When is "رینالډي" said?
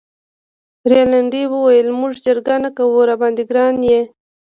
0.91-1.43